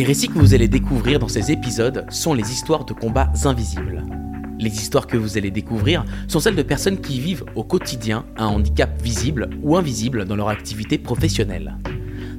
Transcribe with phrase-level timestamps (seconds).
[0.00, 4.02] Les récits que vous allez découvrir dans ces épisodes sont les histoires de combats invisibles.
[4.58, 8.46] Les histoires que vous allez découvrir sont celles de personnes qui vivent au quotidien un
[8.46, 11.76] handicap visible ou invisible dans leur activité professionnelle.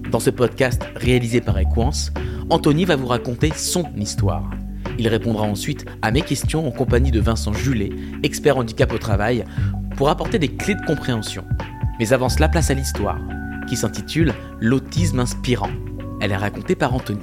[0.10, 2.12] Dans ce podcast réalisé par Equance,
[2.50, 4.50] Anthony va vous raconter son histoire.
[4.98, 7.92] Il répondra ensuite à mes questions en compagnie de Vincent Julet,
[8.24, 9.46] expert handicap au travail,
[9.98, 11.46] pour apporter des clés de compréhension.
[12.00, 13.20] Mais avant cela, place à l'histoire,
[13.70, 15.70] qui s'intitule L'autisme inspirant.
[16.22, 17.20] Elle est racontée par Anthony.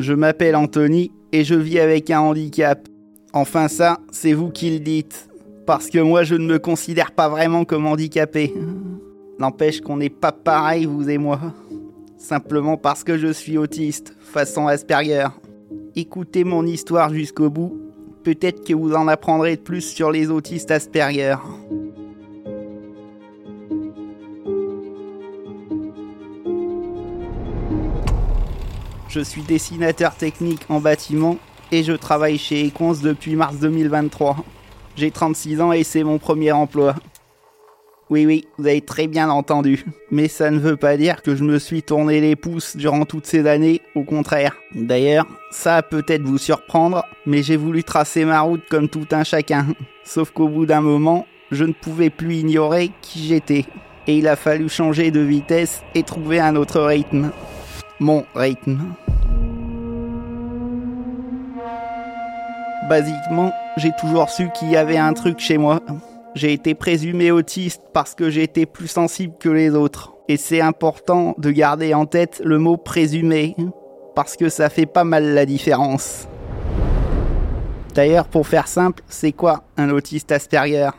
[0.00, 2.88] Je m'appelle Anthony et je vis avec un handicap.
[3.34, 5.28] Enfin ça, c'est vous qui le dites.
[5.66, 8.54] Parce que moi, je ne me considère pas vraiment comme handicapé.
[9.38, 11.38] N'empêche qu'on n'est pas pareil, vous et moi.
[12.16, 15.28] Simplement parce que je suis autiste, façon Asperger.
[15.94, 17.78] Écoutez mon histoire jusqu'au bout.
[18.24, 21.36] Peut-être que vous en apprendrez plus sur les autistes Asperger.
[29.10, 31.36] Je suis dessinateur technique en bâtiment
[31.72, 34.36] et je travaille chez Econs depuis mars 2023.
[34.94, 36.94] J'ai 36 ans et c'est mon premier emploi.
[38.08, 39.84] Oui, oui, vous avez très bien entendu.
[40.12, 43.26] Mais ça ne veut pas dire que je me suis tourné les pouces durant toutes
[43.26, 44.54] ces années, au contraire.
[44.76, 49.24] D'ailleurs, ça va peut-être vous surprendre, mais j'ai voulu tracer ma route comme tout un
[49.24, 49.66] chacun.
[50.04, 53.64] Sauf qu'au bout d'un moment, je ne pouvais plus ignorer qui j'étais.
[54.06, 57.32] Et il a fallu changer de vitesse et trouver un autre rythme
[58.00, 58.80] mon rythme.
[62.88, 65.80] Basiquement, j'ai toujours su qu'il y avait un truc chez moi.
[66.34, 70.14] J'ai été présumé autiste parce que j'étais plus sensible que les autres.
[70.28, 73.54] Et c'est important de garder en tête le mot présumé,
[74.14, 76.26] parce que ça fait pas mal la différence.
[77.94, 80.90] D'ailleurs, pour faire simple, c'est quoi un autiste Asperger?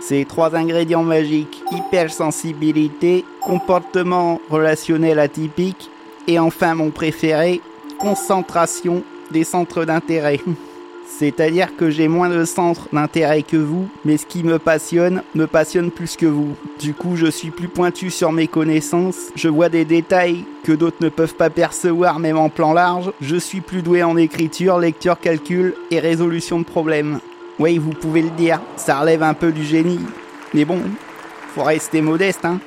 [0.00, 5.90] C'est trois ingrédients magiques, hypersensibilité, comportement relationnel atypique
[6.26, 7.62] et enfin mon préféré,
[7.98, 10.40] concentration des centres d'intérêt.
[11.18, 15.46] C'est-à-dire que j'ai moins de centres d'intérêt que vous, mais ce qui me passionne me
[15.46, 16.56] passionne plus que vous.
[16.78, 20.98] Du coup, je suis plus pointu sur mes connaissances, je vois des détails que d'autres
[21.02, 25.18] ne peuvent pas percevoir même en plan large, je suis plus doué en écriture, lecture,
[25.18, 27.20] calcul et résolution de problèmes.
[27.58, 30.00] Oui, vous pouvez le dire, ça relève un peu du génie.
[30.52, 30.82] Mais bon,
[31.54, 32.60] faut rester modeste, hein.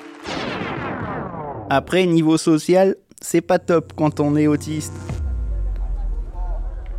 [1.74, 4.92] Après, niveau social, c'est pas top quand on est autiste.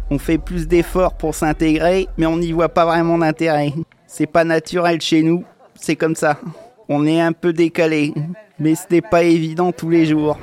[0.09, 3.75] On fait plus d'efforts pour s'intégrer, mais on n'y voit pas vraiment d'intérêt.
[4.07, 5.45] C'est pas naturel chez nous,
[5.75, 6.39] c'est comme ça.
[6.89, 8.15] On est un peu décalé,
[8.59, 10.39] mais ce n'est pas évident tous les jours.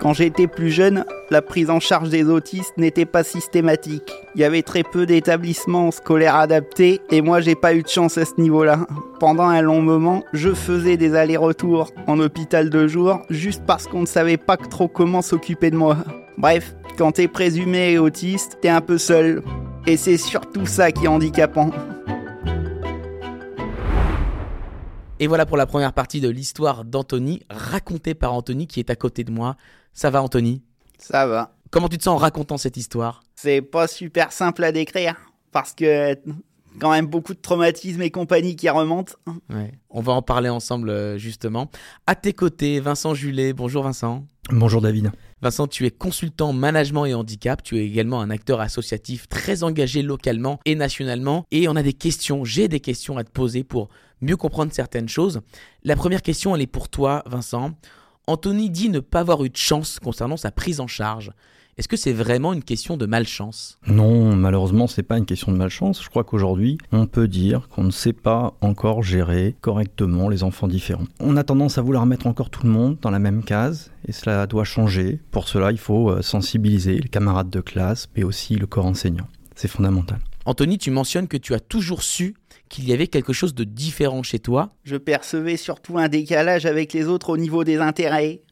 [0.00, 4.12] Quand j'étais plus jeune, la prise en charge des autistes n'était pas systématique.
[4.34, 8.18] Il y avait très peu d'établissements scolaires adaptés et moi j'ai pas eu de chance
[8.18, 8.86] à ce niveau-là.
[9.18, 14.02] Pendant un long moment, je faisais des allers-retours en hôpital de jour juste parce qu'on
[14.02, 15.96] ne savait pas trop comment s'occuper de moi.
[16.36, 19.42] Bref, quand t'es présumé autiste, t'es un peu seul.
[19.86, 21.70] Et c'est surtout ça qui est handicapant.
[25.18, 28.96] Et voilà pour la première partie de l'histoire d'Anthony, racontée par Anthony qui est à
[28.96, 29.56] côté de moi.
[29.96, 30.62] Ça va Anthony?
[30.98, 31.56] Ça va.
[31.70, 33.22] Comment tu te sens en racontant cette histoire?
[33.34, 35.16] C'est pas super simple à décrire
[35.52, 36.14] parce que
[36.78, 39.14] quand même beaucoup de traumatismes et compagnie qui remontent.
[39.48, 39.72] Ouais.
[39.88, 41.70] On va en parler ensemble euh, justement.
[42.06, 43.54] À tes côtés, Vincent Julet.
[43.54, 44.26] Bonjour Vincent.
[44.50, 45.12] Bonjour David.
[45.40, 47.62] Vincent, tu es consultant management et handicap.
[47.62, 51.46] Tu es également un acteur associatif très engagé localement et nationalement.
[51.50, 53.88] Et on a des questions, j'ai des questions à te poser pour
[54.20, 55.40] mieux comprendre certaines choses.
[55.84, 57.70] La première question, elle est pour toi, Vincent.
[58.28, 61.30] Anthony dit ne pas avoir eu de chance concernant sa prise en charge.
[61.78, 63.78] Est-ce que c'est vraiment une question de malchance?
[63.86, 66.02] Non, malheureusement, c'est pas une question de malchance.
[66.02, 70.66] Je crois qu'aujourd'hui, on peut dire qu'on ne sait pas encore gérer correctement les enfants
[70.66, 71.04] différents.
[71.20, 74.12] On a tendance à vouloir mettre encore tout le monde dans la même case et
[74.12, 75.20] cela doit changer.
[75.30, 79.28] Pour cela, il faut euh, sensibiliser les camarades de classe, mais aussi le corps enseignant.
[79.54, 80.18] C'est fondamental.
[80.46, 82.34] Anthony, tu mentionnes que tu as toujours su
[82.68, 84.74] qu'il y avait quelque chose de différent chez toi.
[84.84, 88.42] Je percevais surtout un décalage avec les autres au niveau des intérêts.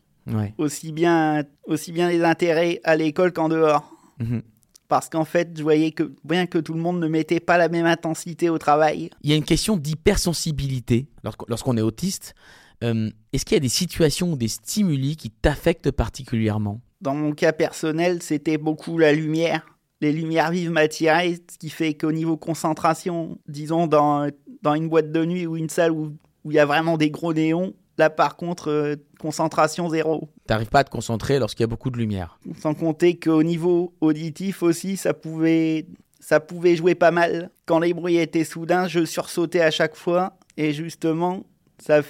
[0.56, 3.93] Aussi, bien, aussi bien les intérêts à l'école qu'en dehors.
[4.19, 4.43] Mhm.
[4.88, 7.69] Parce qu'en fait, je voyais que bien que tout le monde ne mettait pas la
[7.69, 9.11] même intensité au travail.
[9.22, 11.08] Il y a une question d'hypersensibilité
[11.49, 12.34] lorsqu'on est autiste.
[12.82, 16.81] Euh, est-ce qu'il y a des situations ou des stimuli qui t'affectent particulièrement?
[17.00, 19.74] Dans mon cas personnel, c'était beaucoup la lumière
[20.05, 24.31] les lumières vives m'attiraient, ce qui fait qu'au niveau concentration, disons dans,
[24.62, 26.12] dans une boîte de nuit ou une salle où
[26.45, 30.29] il y a vraiment des gros néons, là par contre, euh, concentration zéro.
[30.47, 32.39] T'arrives pas à te concentrer lorsqu'il y a beaucoup de lumière.
[32.61, 35.87] Sans compter qu'au niveau auditif aussi, ça pouvait,
[36.21, 37.50] ça pouvait jouer pas mal.
[37.65, 41.45] Quand les bruits étaient soudains, je sursautais à chaque fois et justement,
[41.79, 42.03] Ça,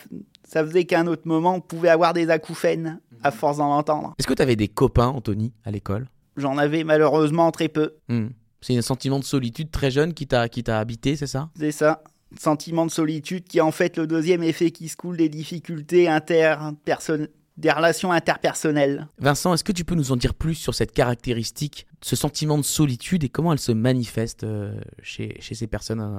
[0.46, 4.14] ça faisait qu'à un autre moment, on pouvait avoir des acouphènes à force d'en entendre.
[4.18, 6.06] Est-ce que tu avais des copains, Anthony, à l'école?
[6.36, 7.94] J'en avais malheureusement très peu.
[8.08, 8.28] Hmm.
[8.60, 11.50] C'est un sentiment de solitude très jeune qui t'a qui t'a habité, c'est ça?
[11.58, 12.02] C'est ça.
[12.38, 16.08] Sentiment de solitude qui est en fait le deuxième effet qui se coule des difficultés
[16.08, 19.08] interpersonnelles des relations interpersonnelles.
[19.18, 22.64] Vincent, est-ce que tu peux nous en dire plus sur cette caractéristique, ce sentiment de
[22.64, 26.18] solitude et comment elle se manifeste euh, chez, chez ces personnes euh,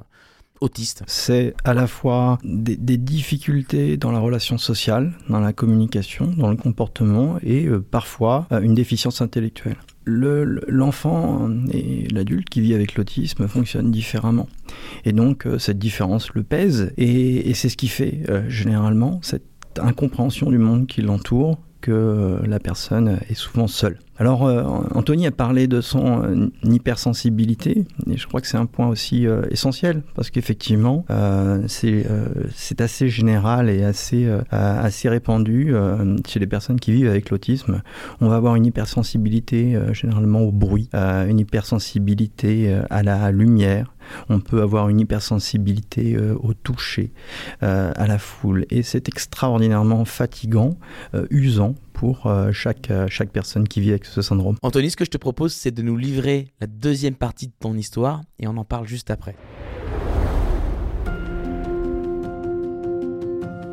[0.61, 1.03] autistes?
[1.07, 6.49] C'est à la fois des, des, difficultés dans la relation sociale, dans la communication, dans
[6.49, 9.77] le comportement et euh, parfois une déficience intellectuelle.
[10.05, 14.47] L'enfant et l'adulte qui vit avec l'autisme fonctionnent différemment.
[15.03, 19.43] Et donc euh, cette différence le pèse et, et c'est ce qui fait généralement cette
[19.79, 23.97] incompréhension du monde qui l'entoure que la personne est souvent seule.
[24.17, 28.65] Alors, euh, Anthony a parlé de son euh, hypersensibilité, et je crois que c'est un
[28.65, 32.25] point aussi euh, essentiel, parce qu'effectivement, euh, c'est euh,
[32.79, 35.73] assez général et assez, assez répandu
[36.27, 37.81] chez les personnes qui vivent avec l'autisme.
[38.21, 43.94] On va avoir une hypersensibilité généralement au bruit, une hypersensibilité à la lumière,
[44.29, 47.11] on peut avoir une hypersensibilité au toucher,
[47.61, 50.77] à la foule, et c'est extraordinairement fatigant,
[51.29, 54.57] usant pour chaque, chaque personne qui vit avec ce syndrome.
[54.61, 57.75] Anthony, ce que je te propose, c'est de nous livrer la deuxième partie de ton
[57.75, 59.35] histoire et on en parle juste après.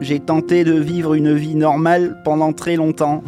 [0.01, 3.23] J'ai tenté de vivre une vie normale pendant très longtemps.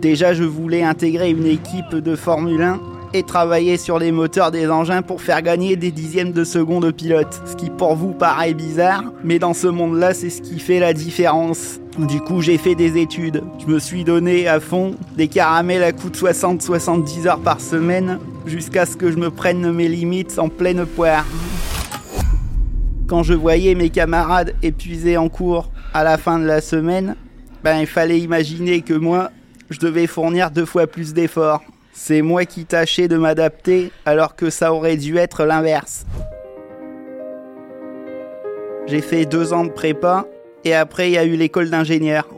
[0.00, 2.80] Déjà, je voulais intégrer une équipe de Formule 1
[3.12, 6.92] et travailler sur les moteurs des engins pour faire gagner des dixièmes de seconde au
[6.92, 7.40] pilote.
[7.44, 10.92] Ce qui pour vous paraît bizarre, mais dans ce monde-là, c'est ce qui fait la
[10.92, 11.80] différence.
[11.98, 13.42] Du coup, j'ai fait des études.
[13.58, 18.18] Je me suis donné à fond des caramels à coût de 60-70 heures par semaine
[18.46, 21.26] jusqu'à ce que je me prenne mes limites en pleine poire.
[23.08, 27.16] Quand je voyais mes camarades épuisés en cours à la fin de la semaine,
[27.64, 29.30] ben il fallait imaginer que moi,
[29.68, 31.62] je devais fournir deux fois plus d'efforts.
[31.92, 36.06] C'est moi qui tâchais de m'adapter alors que ça aurait dû être l'inverse.
[38.86, 40.26] J'ai fait deux ans de prépa
[40.64, 42.28] et après il y a eu l'école d'ingénieur.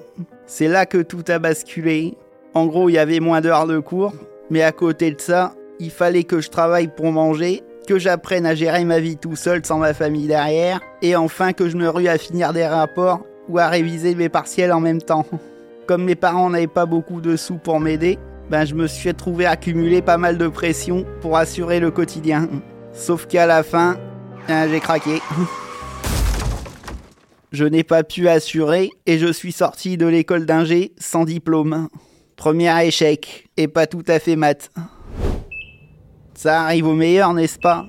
[0.46, 2.16] C'est là que tout a basculé.
[2.54, 4.12] En gros, il y avait moins d'heures de cours,
[4.50, 8.54] mais à côté de ça, il fallait que je travaille pour manger, que j'apprenne à
[8.54, 12.08] gérer ma vie tout seul sans ma famille derrière, et enfin que je me rue
[12.08, 15.24] à finir des rapports ou à réviser mes partiels en même temps.
[15.86, 18.18] Comme mes parents n'avaient pas beaucoup de sous pour m'aider,
[18.50, 22.48] ben je me suis retrouvé accumuler pas mal de pression pour assurer le quotidien.
[22.92, 23.96] Sauf qu'à la fin,
[24.48, 25.20] ben, j'ai craqué.
[27.52, 31.88] Je n'ai pas pu assurer et je suis sorti de l'école d'ingé sans diplôme.
[32.34, 34.70] Premier échec, et pas tout à fait mat.
[36.32, 37.84] Ça arrive au meilleur, n'est-ce pas?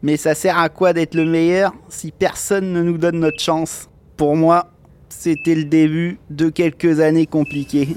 [0.00, 3.90] Mais ça sert à quoi d'être le meilleur si personne ne nous donne notre chance?
[4.16, 4.70] Pour moi,
[5.10, 7.88] c'était le début de quelques années compliquées.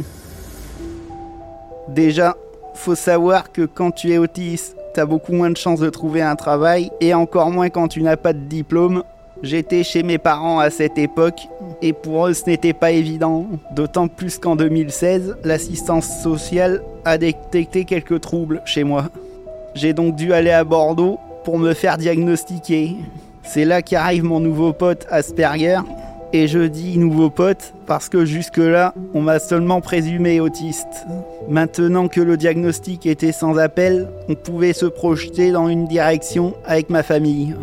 [1.95, 2.36] Déjà,
[2.75, 6.36] faut savoir que quand tu es autiste, t'as beaucoup moins de chances de trouver un
[6.36, 9.03] travail, et encore moins quand tu n'as pas de diplôme.
[9.41, 11.47] J'étais chez mes parents à cette époque,
[11.81, 13.47] et pour eux ce n'était pas évident.
[13.71, 19.05] D'autant plus qu'en 2016, l'assistance sociale a détecté quelques troubles chez moi.
[19.74, 22.98] J'ai donc dû aller à Bordeaux pour me faire diagnostiquer.
[23.43, 25.79] C'est là qu'arrive mon nouveau pote Asperger,
[26.31, 31.05] et je dis nouveau pote parce que jusque-là, on m'a seulement présumé autiste.
[31.48, 36.89] Maintenant que le diagnostic était sans appel, on pouvait se projeter dans une direction avec
[36.89, 37.55] ma famille.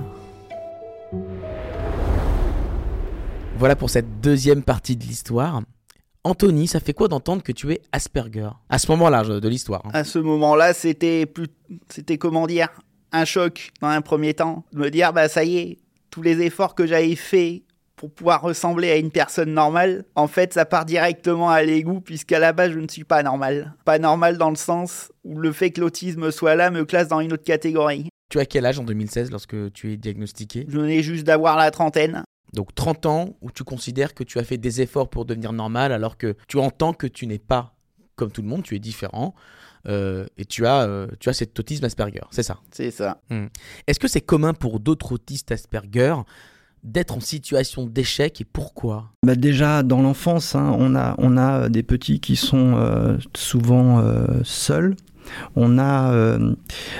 [3.58, 5.62] Voilà pour cette deuxième partie de l'histoire.
[6.24, 8.50] Anthony, ça fait quoi d'entendre que tu es Asperger?
[8.68, 9.82] À ce moment-là de l'histoire.
[9.86, 9.90] Hein.
[9.92, 11.46] À ce moment-là, c'était plus,
[11.88, 12.68] c'était comment dire,
[13.12, 15.78] un choc dans un premier temps, de me dire bah ça y est,
[16.10, 17.62] tous les efforts que j'avais faits
[17.96, 22.38] pour pouvoir ressembler à une personne normale, en fait, ça part directement à l'égout, puisqu'à
[22.38, 23.74] la base, je ne suis pas normal.
[23.84, 27.20] Pas normal dans le sens où le fait que l'autisme soit là me classe dans
[27.20, 28.08] une autre catégorie.
[28.30, 30.66] Tu as quel âge en 2016 lorsque tu es diagnostiqué?
[30.68, 32.22] Je venais juste d'avoir la trentaine.
[32.52, 35.92] Donc 30 ans où tu considères que tu as fait des efforts pour devenir normal,
[35.92, 37.76] alors que tu entends que tu n'es pas
[38.16, 39.34] comme tout le monde, tu es différent.
[39.86, 42.58] Euh, et tu as, euh, tu as cet autisme Asperger, c'est ça?
[42.72, 43.20] C'est ça.
[43.30, 43.46] Hmm.
[43.86, 46.14] Est-ce que c'est commun pour d'autres autistes Asperger
[46.86, 49.10] d'être en situation d'échec et pourquoi?
[49.24, 53.98] Bah Déjà, dans l'enfance, hein, on, a, on a des petits qui sont euh, souvent
[53.98, 54.96] euh, seuls.
[55.54, 56.54] On a euh,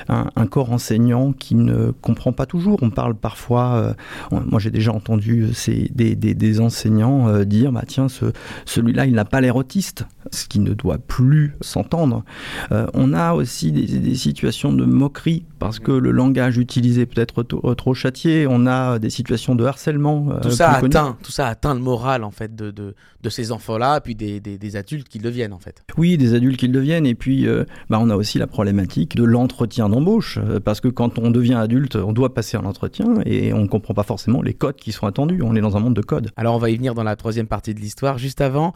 [0.09, 2.79] un, corps enseignant qui ne comprend pas toujours.
[2.83, 3.97] On parle parfois,
[4.33, 8.27] euh, moi j'ai déjà entendu ces, des, enseignants euh, dire, bah tiens, ce,
[8.65, 12.25] celui-là, il n'a pas l'air autiste, ce qui ne doit plus s'entendre.
[12.71, 17.95] on a aussi des, situations de moquerie parce que le langage utilisé peut être trop,
[17.95, 18.47] châtié.
[18.49, 20.39] On a des situations de harcèlement.
[20.43, 24.01] tout ça atteint, tout ça atteint le moral en fait de, de, de ces enfants-là,
[24.01, 25.85] puis des, adultes qui deviennent en fait.
[25.97, 27.47] Oui, des adultes qui le deviennent, et puis
[27.91, 31.55] bah, on a aussi la problématique de l'entretien d'embauche, euh, parce que quand on devient
[31.55, 34.93] adulte, on doit passer un entretien et on ne comprend pas forcément les codes qui
[34.93, 35.43] sont attendus.
[35.43, 36.31] On est dans un monde de codes.
[36.37, 38.19] Alors on va y venir dans la troisième partie de l'histoire.
[38.19, 38.75] Juste avant,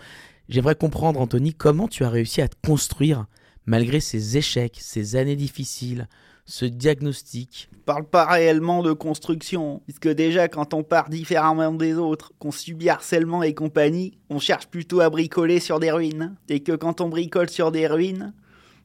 [0.49, 3.27] j'aimerais comprendre, Anthony, comment tu as réussi à te construire
[3.67, 6.09] malgré ces échecs, ces années difficiles,
[6.47, 7.71] ce diagnostic?
[7.87, 12.89] Parle pas réellement de construction, puisque déjà quand on part différemment des autres, qu'on subit
[12.89, 17.09] harcèlement et compagnie, on cherche plutôt à bricoler sur des ruines, et que quand on
[17.09, 18.33] bricole sur des ruines,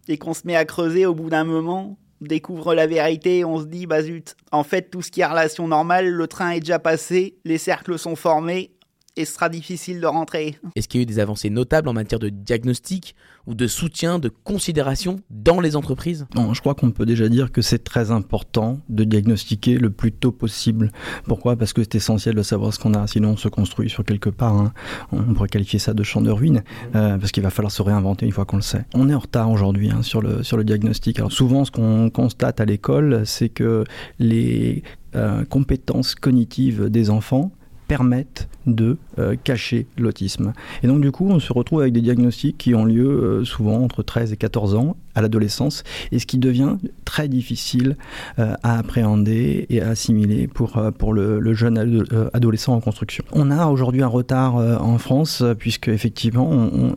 [0.08, 3.66] et qu'on se met à creuser au bout d'un moment, découvre la vérité on se
[3.66, 6.80] dit bah zut, en fait tout ce qui est relation normale, le train est déjà
[6.80, 8.75] passé, les cercles sont formés
[9.18, 10.58] et ce sera difficile de rentrer.
[10.76, 13.16] Est-ce qu'il y a eu des avancées notables en matière de diagnostic
[13.48, 16.26] ou de soutien, de considération dans les entreprises?
[16.36, 20.12] Non, je crois qu'on peut déjà dire que c'est très important de diagnostiquer le plus
[20.12, 20.92] tôt possible.
[21.26, 21.56] Pourquoi?
[21.56, 24.30] Parce que c'est essentiel de savoir ce qu'on a, sinon on se construit sur quelque
[24.30, 24.54] part.
[24.54, 24.74] Hein.
[25.12, 26.64] On pourrait qualifier ça de champ de ruine,
[26.96, 28.86] euh, parce qu'il va falloir se réinventer une fois qu'on le sait.
[28.94, 31.20] On est en retard aujourd'hui hein, sur, le, sur le diagnostic.
[31.20, 33.84] Alors souvent, ce qu'on constate à l'école, c'est que
[34.20, 34.84] les
[35.16, 37.52] euh, compétences cognitives des enfants
[37.88, 40.54] permettent de euh, cacher l'autisme.
[40.84, 43.84] Et donc du coup, on se retrouve avec des diagnostics qui ont lieu euh, souvent
[43.84, 46.76] entre 13 et 14 ans à l'adolescence, et ce qui devient
[47.06, 47.96] très difficile
[48.40, 53.24] euh, à appréhender et à assimiler pour, pour le, jeune adolescent en construction.
[53.32, 56.50] On a aujourd'hui un retard en France, puisque effectivement,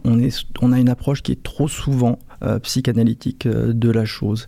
[0.05, 4.05] on, est, on a une approche qui est trop souvent euh, psychanalytique euh, de la
[4.05, 4.47] chose.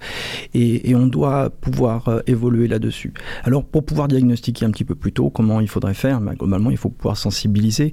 [0.55, 3.13] Et, on doit pouvoir euh, évoluer là-dessus.
[3.43, 6.71] Alors pour pouvoir diagnostiquer un petit peu plus tôt comment il faudrait faire, ben, globalement
[6.71, 7.93] il faut pouvoir sensibiliser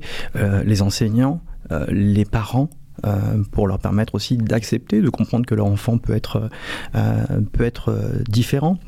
[0.66, 1.42] les enseignants,
[1.90, 2.70] les parents,
[3.06, 6.50] euh, pour leur permettre aussi d'accepter, de comprendre que leur enfant peut être,
[6.96, 8.80] euh, peut être euh, différent.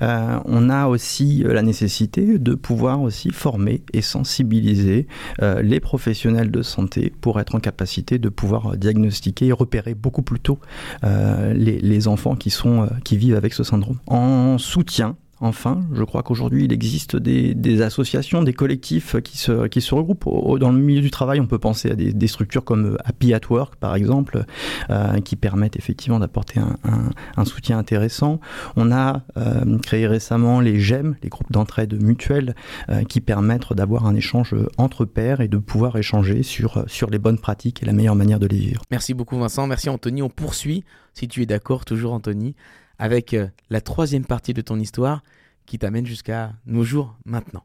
[0.00, 5.06] on a aussi la nécessité de pouvoir aussi former et sensibiliser
[5.40, 10.40] les professionnels de santé pour être en capacité de pouvoir diagnostiquer et repérer beaucoup plus
[10.40, 10.58] tôt
[11.02, 13.98] les, les, enfants qui, sont, qui vivent avec ce syndrome.
[14.06, 20.24] En soutien, Enfin, je crois qu'aujourd'hui, il existe des, associations, des collectifs qui se, regroupent.
[20.60, 23.74] Dans le milieu du travail, on peut penser à des, structures comme Happy at Work,
[23.74, 24.44] par exemple,
[24.90, 28.38] euh, qui permettent effectivement d'apporter un, soutien intéressant.
[28.76, 32.54] On a euh, créé récemment les GEM, les groupes d'entraide mutuelles,
[32.88, 37.18] euh, qui permettent d'avoir un échange entre pairs et de pouvoir échanger sur, sur les
[37.18, 38.82] bonnes pratiques et la meilleure manière de les vivre.
[38.92, 40.22] Merci beaucoup Vincent, merci Anthony.
[40.22, 40.84] On poursuit,
[41.14, 42.54] si tu es d'accord, toujours Anthony,
[43.02, 45.24] avec euh, la troisième partie de ton histoire
[45.66, 47.64] qui t'amène jusqu'à nos jours maintenant.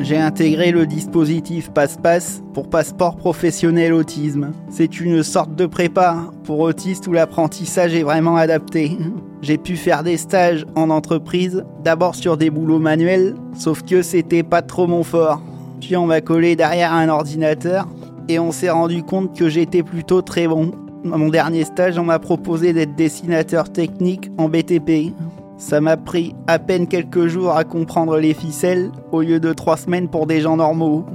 [0.00, 4.52] J'ai intégré le dispositif Passe-Passe pour passeport professionnel autisme.
[4.70, 8.96] C'est une sorte de prépa pour autistes où l'apprentissage est vraiment adapté.
[9.42, 14.42] J'ai pu faire des stages en entreprise, d'abord sur des boulots manuels, sauf que c'était
[14.42, 15.42] pas trop mon fort.
[15.82, 17.86] Puis on m'a collé derrière un ordinateur
[18.26, 20.85] et on s'est rendu compte que j'étais plutôt très bon.
[21.06, 25.14] Mon dernier stage, on m'a proposé d'être dessinateur technique en BTP.
[25.56, 29.76] Ça m'a pris à peine quelques jours à comprendre les ficelles au lieu de trois
[29.76, 31.06] semaines pour des gens normaux.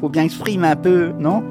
[0.00, 1.42] Faut bien que je frime un peu, non?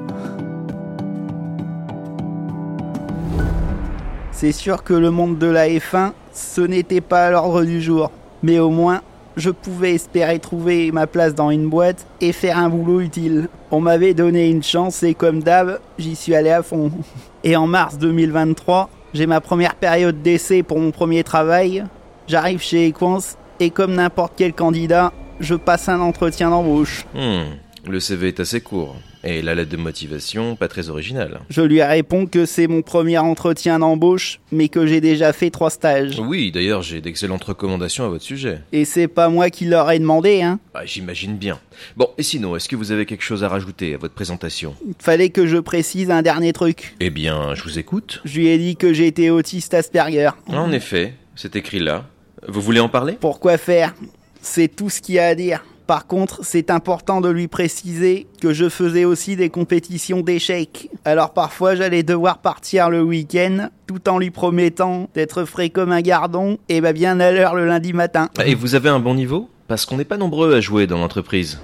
[4.30, 8.12] C'est sûr que le monde de la F1, ce n'était pas à l'ordre du jour.
[8.44, 9.00] Mais au moins,
[9.38, 13.48] je pouvais espérer trouver ma place dans une boîte et faire un boulot utile.
[13.70, 16.90] On m'avait donné une chance et comme d'hab, j'y suis allé à fond.
[17.44, 21.84] Et en mars 2023, j'ai ma première période d'essai pour mon premier travail.
[22.26, 27.06] J'arrive chez Equance et comme n'importe quel candidat, je passe un entretien d'embauche.
[27.14, 27.44] Hmm,
[27.88, 28.96] le CV est assez court.
[29.24, 31.40] Et la lettre de motivation, pas très originale.
[31.50, 35.70] Je lui réponds que c'est mon premier entretien d'embauche, mais que j'ai déjà fait trois
[35.70, 36.18] stages.
[36.20, 38.60] Oui, d'ailleurs, j'ai d'excellentes recommandations à votre sujet.
[38.72, 41.58] Et c'est pas moi qui leur ai demandé, hein ah, J'imagine bien.
[41.96, 44.74] Bon, et sinon, est-ce que vous avez quelque chose à rajouter à votre présentation?
[44.86, 46.94] Il fallait que je précise un dernier truc.
[47.00, 48.20] Eh bien, je vous écoute.
[48.24, 50.30] Je lui ai dit que j'étais autiste Asperger.
[50.46, 52.04] En effet, c'est écrit là.
[52.46, 53.16] Vous voulez en parler?
[53.20, 53.94] Pourquoi faire?
[54.40, 55.64] C'est tout ce qu'il y a à dire.
[55.88, 60.90] Par contre, c'est important de lui préciser que je faisais aussi des compétitions d'échecs.
[61.06, 66.02] Alors parfois, j'allais devoir partir le week-end tout en lui promettant d'être frais comme un
[66.02, 68.28] gardon et bah bien à l'heure le lundi matin.
[68.44, 69.48] Et vous avez un bon niveau?
[69.66, 71.58] Parce qu'on n'est pas nombreux à jouer dans l'entreprise.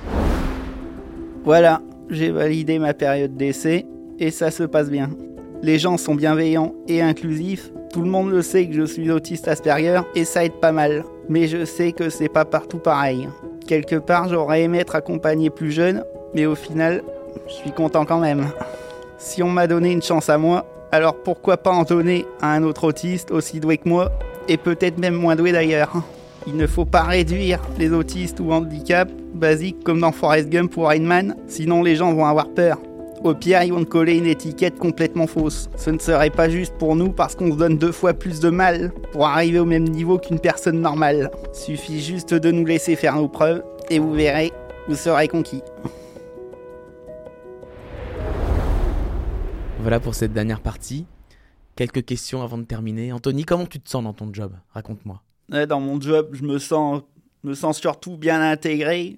[1.45, 3.85] Voilà, j'ai validé ma période d'essai
[4.19, 5.11] et ça se passe bien.
[5.63, 7.71] Les gens sont bienveillants et inclusifs.
[7.93, 11.05] Tout le monde le sait que je suis autiste Asperger et ça aide pas mal.
[11.29, 13.29] Mais je sais que c'est pas partout pareil.
[13.67, 16.05] Quelque part, j'aurais aimé être accompagné plus jeune,
[16.35, 17.03] mais au final,
[17.49, 18.51] je suis content quand même.
[19.19, 22.63] Si on m'a donné une chance à moi, alors pourquoi pas en donner à un
[22.63, 24.13] autre autiste aussi doué que moi,
[24.49, 25.93] et peut-être même moins doué d'ailleurs.
[26.47, 30.89] Il ne faut pas réduire les autistes ou handicaps basiques comme dans Forrest Gump pour
[30.89, 32.79] Rainman, sinon les gens vont avoir peur.
[33.25, 35.71] Au pire, ils vont te coller une étiquette complètement fausse.
[35.79, 38.51] Ce ne serait pas juste pour nous parce qu'on se donne deux fois plus de
[38.51, 41.31] mal pour arriver au même niveau qu'une personne normale.
[41.55, 44.53] Suffit juste de nous laisser faire nos preuves et vous verrez,
[44.89, 45.63] vous serez conquis.
[49.81, 51.07] Voilà pour cette dernière partie.
[51.77, 53.11] Quelques questions avant de terminer.
[53.11, 54.53] Anthony, comment tu te sens dans ton job?
[54.75, 55.23] Raconte-moi.
[55.49, 57.01] Dans mon job, je me sens,
[57.43, 59.17] me sens surtout bien intégré.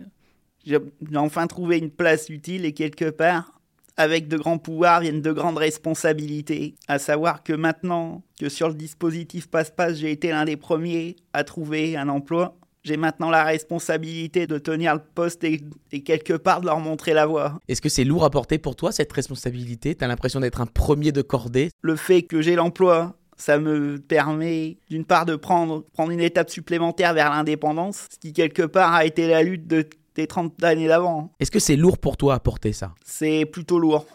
[0.64, 0.78] J'ai
[1.16, 3.55] enfin trouvé une place utile et quelque part,
[3.96, 6.74] avec de grands pouvoirs viennent de grandes responsabilités.
[6.88, 11.44] À savoir que maintenant que sur le dispositif Passe-Passe, j'ai été l'un des premiers à
[11.44, 15.60] trouver un emploi, j'ai maintenant la responsabilité de tenir le poste et,
[16.04, 17.58] quelque part de leur montrer la voie.
[17.66, 19.96] Est-ce que c'est lourd à porter pour toi cette responsabilité?
[19.96, 21.70] T'as l'impression d'être un premier de cordée?
[21.82, 26.48] Le fait que j'ai l'emploi, ça me permet d'une part de prendre, prendre une étape
[26.48, 29.84] supplémentaire vers l'indépendance, ce qui quelque part a été la lutte de,
[30.16, 31.30] des 30 années d'avant.
[31.38, 32.94] Est-ce que c'est lourd pour toi à porter ça?
[33.04, 34.06] C'est plutôt lourd.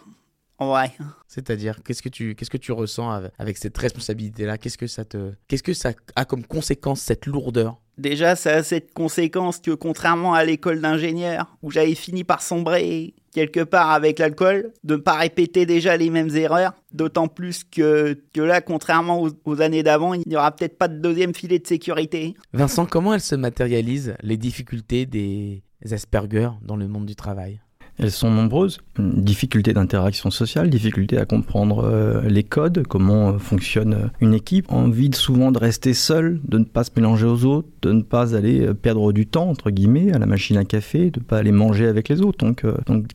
[0.62, 0.92] En vrai.
[1.28, 4.60] C'est-à-dire, qu'est-ce que tu, qu'est-ce que tu ressens avec, cette responsabilité-là?
[4.60, 7.82] Qu'est-ce que ça te, qu'est-ce que ça a comme conséquence cette lourdeur?
[7.98, 13.16] Déjà, ça a cette conséquence que contrairement à l'école d'ingénieur, où j'avais fini par sombrer
[13.34, 18.22] quelque part avec l'alcool, de ne pas répéter déjà les mêmes erreurs, d'autant plus que,
[18.32, 21.66] que là, contrairement aux, années d'avant, il n'y aura peut-être pas de deuxième filet de
[21.66, 22.36] sécurité.
[22.54, 27.60] Vincent, comment elles se matérialisent, les difficultés des Asperger dans le monde du travail
[28.02, 28.80] elles sont nombreuses.
[28.98, 35.12] Difficultés d'interaction sociale, difficultés à comprendre euh, les codes, comment euh, fonctionne une équipe, envie
[35.14, 38.62] souvent de rester seul, de ne pas se mélanger aux autres, de ne pas aller
[38.62, 41.52] euh, perdre du temps, entre guillemets, à la machine à café, de ne pas aller
[41.52, 42.40] manger avec les autres.
[42.40, 42.66] Donc,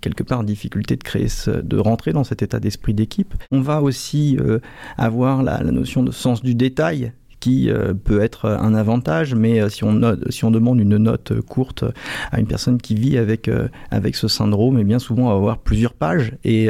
[0.01, 3.35] quelque part, difficulté de créer, de rentrer dans cet état d'esprit d'équipe.
[3.51, 4.39] On va aussi
[4.97, 7.13] avoir la notion de sens du détail
[7.69, 11.85] euh, peut être un avantage, mais euh, si on, demande une note courte
[12.33, 15.31] à une personne qui vit avec, euh, avec ce syndrome, et eh bien souvent on
[15.31, 16.69] va avoir plusieurs pages et,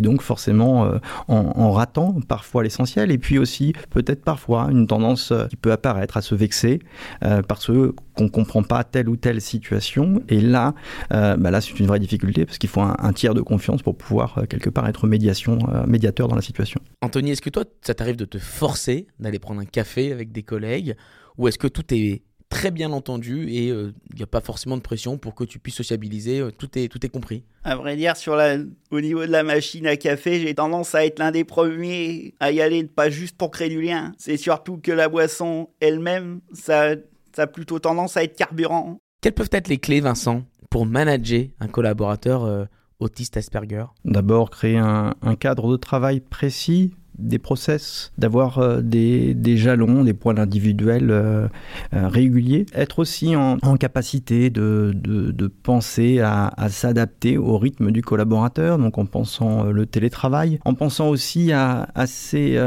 [0.00, 0.90] donc forcément
[1.26, 6.22] en, ratant parfois l'essentiel et puis aussi peut-être parfois une tendance qui peut apparaître à
[6.22, 6.78] se vexer
[7.20, 10.22] parce qu'on ne comprend pas telle ou telle situation.
[10.28, 10.74] Et là,
[11.12, 13.96] euh, bah là c'est une vraie difficulté parce qu'il faut un, tiers de confiance pour
[13.96, 16.80] pouvoir euh, quelque part être médiation, euh, médiateur dans la situation.
[17.02, 20.42] Anthony, est-ce que toi, ça t'arrive de te forcer d'aller prendre un café avec des
[20.42, 20.96] collègues
[21.36, 24.82] ou est-ce que tout est très bien entendu et il n'y a pas forcément de
[24.82, 27.44] pression pour que tu puisses sociabiliser, tout, est, tout est compris?
[27.62, 28.56] À vrai dire, sur la,
[28.90, 32.50] au niveau de la machine à café, j'ai tendance à être l'un des premiers à
[32.50, 34.12] y aller, pas juste pour créer du lien.
[34.16, 36.94] C'est surtout que la boisson elle-même, ça
[37.38, 38.98] ça a plutôt tendance à être carburant.
[39.20, 42.64] Quelles peuvent être les clés, Vincent, pour manager un collaborateur euh,
[42.98, 43.84] autiste Asperger?
[44.04, 50.38] D'abord, créer un, cadre de travail précis, des process, d'avoir euh, des, jalons, des points
[50.38, 51.48] individuels euh,
[51.94, 58.78] euh, réguliers, être aussi en, capacité de, de, penser à, s'adapter au rythme du collaborateur,
[58.78, 62.58] donc en pensant le télétravail, en pensant aussi à, à ces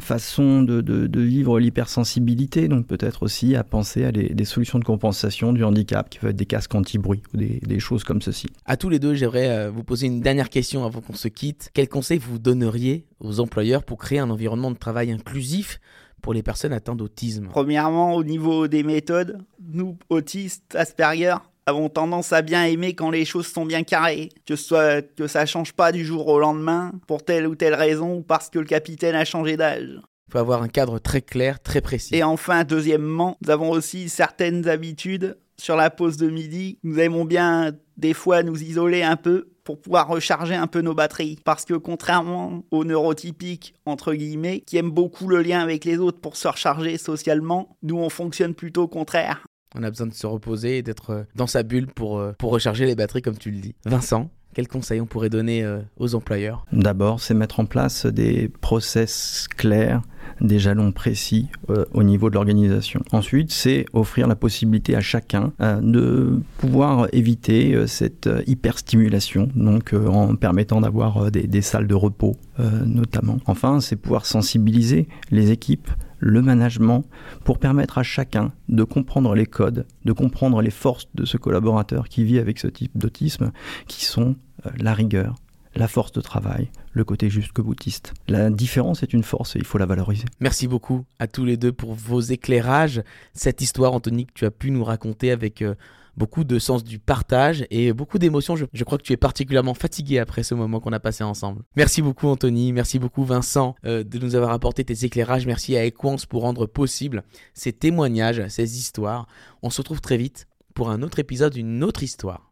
[0.00, 5.52] façons de, de, vivre l'hypersensibilité, donc peut-être aussi à penser à des, solutions de compensation
[5.52, 8.48] du handicap, qui peuvent être des casques anti-bruit ou des, des, choses comme ceci.
[8.66, 11.70] À tous les deux, j'aimerais vous poser une dernière question avant qu'on se quitte.
[11.74, 15.80] Quel conseil vous donneriez aux employeurs pour créer un environnement de travail inclusif
[16.20, 19.38] pour les personnes atteintes d'autisme Premièrement, au niveau des méthodes,
[19.72, 24.56] nous, autistes, Asperger, avons tendance à bien aimer quand les choses sont bien carrées, que,
[24.56, 28.16] ce soit, que ça change pas du jour au lendemain pour telle ou telle raison
[28.16, 30.00] ou parce que le capitaine a changé d'âge.
[30.28, 32.14] Il faut avoir un cadre très clair, très précis.
[32.14, 36.78] Et enfin, deuxièmement, nous avons aussi certaines habitudes sur la pause de midi.
[36.82, 40.94] Nous aimons bien des fois nous isoler un peu pour pouvoir recharger un peu nos
[40.94, 41.38] batteries.
[41.44, 46.20] Parce que contrairement aux neurotypiques, entre guillemets, qui aiment beaucoup le lien avec les autres
[46.20, 49.44] pour se recharger socialement, nous on fonctionne plutôt au contraire.
[49.76, 52.50] On a besoin de se reposer et d'être euh, dans sa bulle pour, euh, pour
[52.50, 53.76] recharger les batteries comme tu le dis.
[53.84, 56.66] Vincent, quels conseils on pourrait donner euh, aux employeurs?
[56.72, 60.02] D'abord, c'est mettre en place des process clairs,
[60.40, 63.02] des jalons précis euh, au niveau de l'organisation.
[63.12, 70.34] Ensuite, c'est offrir la possibilité à chacun euh, de pouvoir éviter cette hyperstimulation, donc en
[70.36, 72.36] permettant d'avoir des, salles de repos
[72.84, 73.38] notamment.
[73.46, 75.88] Enfin, c'est pouvoir sensibiliser les équipes
[76.20, 77.04] le management
[77.44, 82.08] pour permettre à chacun de comprendre les codes, de comprendre les forces de ce collaborateur
[82.08, 83.50] qui vit avec ce type d'autisme,
[83.88, 85.34] qui sont euh, la rigueur,
[85.74, 88.12] la force de travail, le côté jusque boutiste.
[88.28, 90.24] La différence est une force et il faut la valoriser.
[90.40, 93.02] Merci beaucoup à tous les deux pour vos éclairages.
[93.34, 95.74] Cette histoire, Anthony, que tu as pu nous raconter avec euh,
[96.16, 98.56] beaucoup de sens du partage et beaucoup d'émotions.
[98.56, 101.62] Je, je, crois que tu es particulièrement fatigué après ce moment qu'on a passé ensemble.
[101.76, 102.72] Merci beaucoup, Anthony.
[102.72, 105.46] Merci beaucoup, Vincent, euh, de nous avoir apporté tes éclairages.
[105.46, 107.22] Merci à Equance pour rendre possible
[107.54, 109.26] ces témoignages, ces histoires.
[109.62, 112.48] On se retrouve très vite pour un autre épisode, une autre histoire.